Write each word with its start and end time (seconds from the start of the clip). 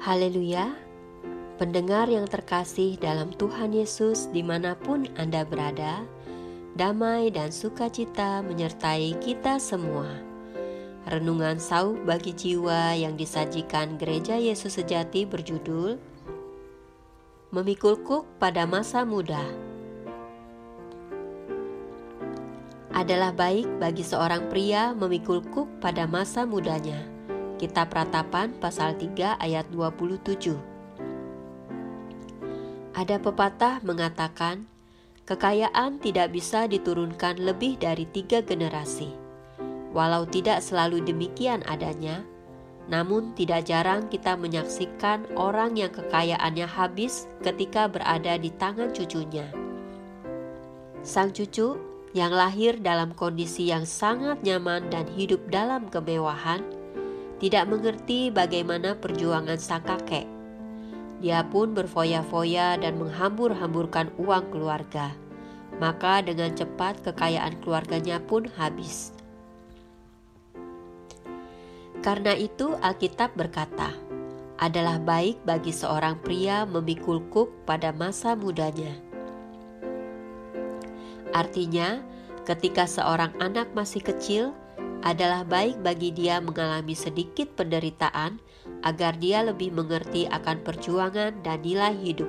Haleluya, 0.00 0.72
pendengar 1.60 2.08
yang 2.08 2.24
terkasih 2.24 2.96
dalam 2.96 3.36
Tuhan 3.36 3.76
Yesus 3.76 4.32
di 4.32 4.40
mana 4.40 4.72
pun 4.72 5.04
Anda 5.20 5.44
berada, 5.44 6.08
damai 6.72 7.28
dan 7.28 7.52
sukacita 7.52 8.40
menyertai 8.40 9.20
kita 9.20 9.60
semua. 9.60 10.08
Renungan 11.04 11.60
sauh 11.60 12.00
bagi 12.00 12.32
jiwa 12.32 12.96
yang 12.96 13.12
disajikan 13.12 14.00
Gereja 14.00 14.40
Yesus 14.40 14.80
Sejati 14.80 15.28
berjudul 15.28 16.00
Memikul 17.52 18.00
kuk 18.00 18.24
pada 18.40 18.64
masa 18.64 19.04
muda. 19.04 19.44
Adalah 22.96 23.36
baik 23.36 23.68
bagi 23.76 24.00
seorang 24.00 24.48
pria 24.48 24.96
memikul 24.96 25.44
kuk 25.44 25.68
pada 25.84 26.08
masa 26.08 26.48
mudanya 26.48 27.19
Kitab 27.60 27.92
Ratapan 27.92 28.56
pasal 28.56 28.96
3 28.96 29.36
ayat 29.36 29.68
27. 29.68 30.56
Ada 32.96 33.20
pepatah 33.20 33.84
mengatakan, 33.84 34.64
kekayaan 35.28 36.00
tidak 36.00 36.32
bisa 36.32 36.64
diturunkan 36.64 37.36
lebih 37.36 37.76
dari 37.76 38.08
tiga 38.08 38.40
generasi. 38.40 39.12
Walau 39.92 40.24
tidak 40.24 40.64
selalu 40.64 41.04
demikian 41.04 41.60
adanya, 41.68 42.24
namun 42.88 43.36
tidak 43.36 43.68
jarang 43.68 44.08
kita 44.08 44.40
menyaksikan 44.40 45.28
orang 45.36 45.76
yang 45.76 45.92
kekayaannya 45.92 46.64
habis 46.64 47.28
ketika 47.44 47.92
berada 47.92 48.40
di 48.40 48.48
tangan 48.56 48.88
cucunya. 48.96 49.44
Sang 51.04 51.28
cucu 51.28 51.76
yang 52.16 52.32
lahir 52.32 52.80
dalam 52.80 53.12
kondisi 53.12 53.68
yang 53.68 53.84
sangat 53.84 54.40
nyaman 54.40 54.88
dan 54.88 55.04
hidup 55.12 55.44
dalam 55.52 55.92
kemewahan– 55.92 56.64
tidak 57.40 57.64
mengerti 57.72 58.28
bagaimana 58.28 58.92
perjuangan 59.00 59.56
sang 59.56 59.80
kakek. 59.82 60.28
Dia 61.24 61.44
pun 61.48 61.72
berfoya-foya 61.72 62.80
dan 62.80 63.00
menghambur-hamburkan 63.00 64.12
uang 64.20 64.52
keluarga. 64.52 65.16
Maka 65.80 66.20
dengan 66.20 66.52
cepat 66.52 67.00
kekayaan 67.00 67.56
keluarganya 67.64 68.20
pun 68.20 68.44
habis. 68.60 69.16
Karena 72.04 72.36
itu 72.36 72.76
Alkitab 72.80 73.36
berkata, 73.36 73.92
adalah 74.60 75.00
baik 75.00 75.40
bagi 75.48 75.72
seorang 75.72 76.20
pria 76.20 76.68
memikul 76.68 77.24
kuk 77.32 77.64
pada 77.64 77.96
masa 77.96 78.36
mudanya. 78.36 78.92
Artinya, 81.32 82.04
ketika 82.44 82.84
seorang 82.84 83.32
anak 83.40 83.72
masih 83.72 84.04
kecil, 84.04 84.52
adalah 85.00 85.48
baik 85.48 85.80
bagi 85.80 86.12
dia 86.12 86.40
mengalami 86.44 86.92
sedikit 86.92 87.48
penderitaan 87.56 88.36
agar 88.84 89.16
dia 89.16 89.40
lebih 89.40 89.72
mengerti 89.72 90.28
akan 90.28 90.60
perjuangan 90.60 91.40
dan 91.40 91.58
nilai 91.64 91.96
hidup. 92.04 92.28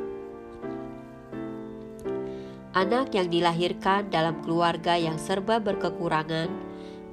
Anak 2.72 3.12
yang 3.12 3.28
dilahirkan 3.28 4.08
dalam 4.08 4.40
keluarga 4.48 4.96
yang 4.96 5.20
serba 5.20 5.60
berkekurangan, 5.60 6.48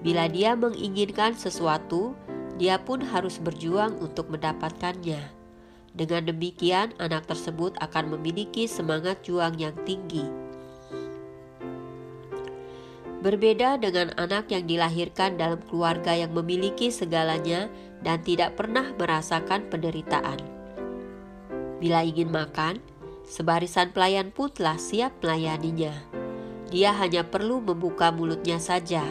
bila 0.07 0.31
dia 0.31 0.55
menginginkan 0.55 1.35
sesuatu, 1.35 2.15
dia 2.55 2.79
pun 2.79 3.03
harus 3.03 3.43
berjuang 3.43 3.99
untuk 3.99 4.31
mendapatkannya. 4.31 5.35
Dengan 5.99 6.31
demikian, 6.31 6.95
anak 7.03 7.27
tersebut 7.27 7.75
akan 7.83 8.15
memiliki 8.15 8.71
semangat 8.71 9.27
juang 9.27 9.59
yang 9.59 9.75
tinggi 9.83 10.48
Berbeda 13.19 13.83
dengan 13.83 14.15
anak 14.15 14.55
yang 14.55 14.71
dilahirkan 14.71 15.35
dalam 15.35 15.59
keluarga 15.67 16.15
yang 16.15 16.31
memiliki 16.31 16.87
segalanya 16.95 17.67
dan 18.07 18.23
tidak 18.23 18.55
pernah 18.55 18.95
merasakan 18.95 19.67
penderitaan. 19.67 20.39
Bila 21.83 22.07
ingin 22.07 22.31
makan, 22.31 22.79
sebarisan 23.27 23.91
pelayan 23.91 24.31
pun 24.31 24.55
telah 24.55 24.79
siap 24.79 25.19
melayaninya. 25.19 25.99
Dia 26.71 26.95
hanya 26.95 27.27
perlu 27.27 27.59
membuka 27.59 28.15
mulutnya 28.15 28.63
saja. 28.63 29.03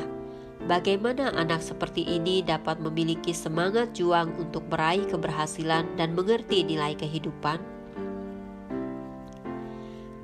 Bagaimana 0.72 1.35
anak 1.35 1.59
seperti 1.59 2.07
ini 2.07 2.40
dapat 2.40 2.79
memiliki 2.79 3.35
semangat 3.35 3.91
juang 3.91 4.31
untuk 4.40 4.72
meraih 4.72 5.03
keberhasilan 5.03 5.84
dan 6.00 6.16
mengerti 6.16 6.63
nilai 6.63 6.96
kehidupan? 6.96 7.59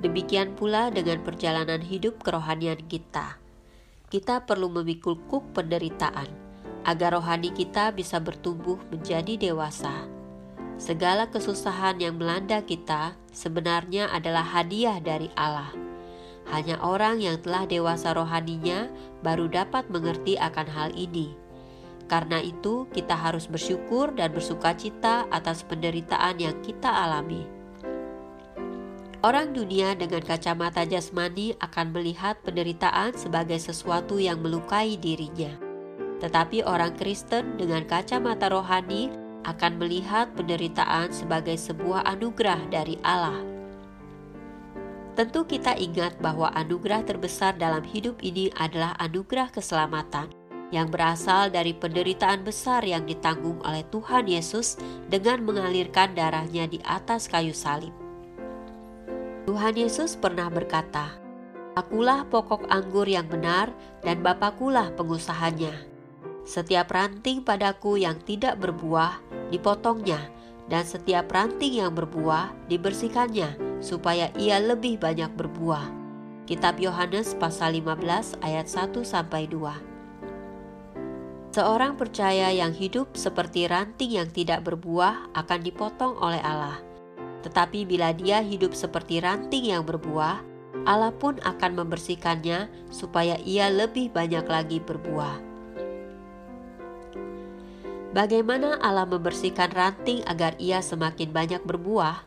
Demikian 0.00 0.56
pula 0.56 0.88
dengan 0.88 1.20
perjalanan 1.20 1.84
hidup 1.84 2.24
kerohanian 2.24 2.80
kita 2.88 3.43
kita 4.14 4.46
perlu 4.46 4.70
memikul 4.70 5.18
kuk 5.26 5.58
penderitaan 5.58 6.30
agar 6.86 7.18
rohani 7.18 7.50
kita 7.50 7.90
bisa 7.90 8.22
bertumbuh 8.22 8.78
menjadi 8.94 9.34
dewasa. 9.34 9.90
Segala 10.78 11.26
kesusahan 11.26 11.98
yang 11.98 12.14
melanda 12.14 12.62
kita 12.62 13.18
sebenarnya 13.34 14.06
adalah 14.14 14.46
hadiah 14.46 15.02
dari 15.02 15.34
Allah. 15.34 15.74
Hanya 16.46 16.78
orang 16.78 17.26
yang 17.26 17.42
telah 17.42 17.66
dewasa 17.66 18.14
rohaninya 18.14 18.86
baru 19.26 19.50
dapat 19.50 19.90
mengerti 19.90 20.38
akan 20.38 20.68
hal 20.70 20.94
ini. 20.94 21.34
Karena 22.06 22.38
itu, 22.38 22.86
kita 22.94 23.18
harus 23.18 23.50
bersyukur 23.50 24.14
dan 24.14 24.30
bersuka 24.30 24.78
cita 24.78 25.26
atas 25.34 25.66
penderitaan 25.66 26.38
yang 26.38 26.54
kita 26.62 26.86
alami. 26.86 27.53
Orang 29.24 29.56
dunia 29.56 29.96
dengan 29.96 30.20
kacamata 30.20 30.84
jasmani 30.84 31.56
akan 31.56 31.96
melihat 31.96 32.36
penderitaan 32.44 33.16
sebagai 33.16 33.56
sesuatu 33.56 34.20
yang 34.20 34.44
melukai 34.44 35.00
dirinya. 35.00 35.48
Tetapi 36.20 36.60
orang 36.68 36.92
Kristen 36.92 37.56
dengan 37.56 37.88
kacamata 37.88 38.52
rohani 38.52 39.08
akan 39.48 39.80
melihat 39.80 40.28
penderitaan 40.36 41.08
sebagai 41.08 41.56
sebuah 41.56 42.04
anugerah 42.04 42.68
dari 42.68 43.00
Allah. 43.00 43.40
Tentu 45.16 45.48
kita 45.48 45.72
ingat 45.72 46.20
bahwa 46.20 46.52
anugerah 46.52 47.08
terbesar 47.08 47.56
dalam 47.56 47.80
hidup 47.80 48.20
ini 48.20 48.52
adalah 48.60 48.92
anugerah 49.00 49.48
keselamatan 49.48 50.28
yang 50.68 50.92
berasal 50.92 51.48
dari 51.48 51.72
penderitaan 51.72 52.44
besar 52.44 52.84
yang 52.84 53.08
ditanggung 53.08 53.56
oleh 53.64 53.88
Tuhan 53.88 54.28
Yesus 54.28 54.76
dengan 55.08 55.48
mengalirkan 55.48 56.12
darahnya 56.12 56.68
di 56.68 56.76
atas 56.84 57.24
kayu 57.24 57.56
salib. 57.56 58.03
Tuhan 59.44 59.76
Yesus 59.76 60.16
pernah 60.16 60.48
berkata, 60.48 61.20
Akulah 61.76 62.24
pokok 62.24 62.64
anggur 62.72 63.04
yang 63.04 63.28
benar 63.28 63.76
dan 64.00 64.24
Bapakulah 64.24 64.88
pengusahanya. 64.96 65.84
Setiap 66.48 66.88
ranting 66.88 67.44
padaku 67.44 68.00
yang 68.00 68.16
tidak 68.24 68.56
berbuah 68.56 69.20
dipotongnya 69.52 70.32
dan 70.72 70.88
setiap 70.88 71.28
ranting 71.28 71.76
yang 71.76 71.92
berbuah 71.92 72.56
dibersihkannya 72.72 73.84
supaya 73.84 74.32
ia 74.40 74.56
lebih 74.64 74.96
banyak 74.96 75.28
berbuah. 75.36 75.92
Kitab 76.48 76.80
Yohanes 76.80 77.36
pasal 77.36 77.76
15 77.84 78.40
ayat 78.40 78.64
1 78.64 78.96
sampai 79.04 79.44
2. 79.44 81.52
Seorang 81.52 82.00
percaya 82.00 82.48
yang 82.48 82.72
hidup 82.72 83.12
seperti 83.12 83.68
ranting 83.68 84.16
yang 84.16 84.32
tidak 84.32 84.64
berbuah 84.64 85.36
akan 85.36 85.60
dipotong 85.60 86.16
oleh 86.16 86.40
Allah 86.40 86.93
tetapi 87.44 87.84
bila 87.84 88.16
dia 88.16 88.40
hidup 88.40 88.72
seperti 88.72 89.20
ranting 89.20 89.68
yang 89.68 89.84
berbuah, 89.84 90.40
Allah 90.88 91.12
pun 91.12 91.36
akan 91.44 91.84
membersihkannya 91.84 92.88
supaya 92.88 93.36
ia 93.44 93.68
lebih 93.68 94.08
banyak 94.08 94.48
lagi 94.48 94.80
berbuah. 94.80 95.44
Bagaimana 98.16 98.80
Allah 98.80 99.04
membersihkan 99.04 99.74
ranting 99.76 100.24
agar 100.24 100.56
ia 100.56 100.80
semakin 100.80 101.34
banyak 101.34 101.60
berbuah? 101.68 102.24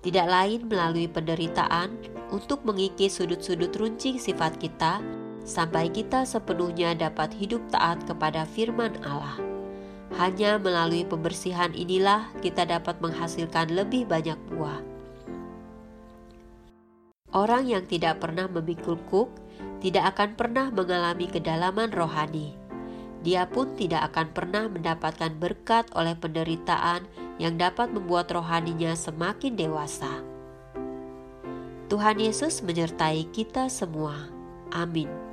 Tidak 0.00 0.26
lain 0.26 0.66
melalui 0.66 1.06
penderitaan 1.06 1.94
untuk 2.32 2.64
mengikis 2.64 3.20
sudut-sudut 3.20 3.70
runcing 3.76 4.16
sifat 4.16 4.56
kita, 4.58 5.02
sampai 5.42 5.90
kita 5.90 6.22
sepenuhnya 6.22 6.94
dapat 6.94 7.34
hidup 7.34 7.62
taat 7.70 8.02
kepada 8.06 8.46
firman 8.46 8.94
Allah. 9.02 9.51
Hanya 10.20 10.60
melalui 10.60 11.08
pembersihan 11.08 11.72
inilah 11.72 12.28
kita 12.44 12.68
dapat 12.68 13.00
menghasilkan 13.00 13.72
lebih 13.72 14.04
banyak 14.04 14.36
buah. 14.52 14.80
Orang 17.32 17.64
yang 17.64 17.88
tidak 17.88 18.20
pernah 18.20 18.44
memikul 18.44 19.00
kuk 19.08 19.32
tidak 19.80 20.14
akan 20.14 20.36
pernah 20.36 20.68
mengalami 20.68 21.26
kedalaman 21.32 21.88
rohani. 21.88 22.52
Dia 23.24 23.48
pun 23.48 23.72
tidak 23.78 24.12
akan 24.12 24.34
pernah 24.36 24.64
mendapatkan 24.68 25.32
berkat 25.40 25.88
oleh 25.96 26.12
penderitaan 26.12 27.08
yang 27.40 27.56
dapat 27.56 27.88
membuat 27.88 28.28
rohaninya 28.28 28.92
semakin 28.92 29.56
dewasa. 29.56 30.20
Tuhan 31.88 32.20
Yesus 32.20 32.60
menyertai 32.60 33.32
kita 33.32 33.72
semua. 33.72 34.28
Amin. 34.68 35.31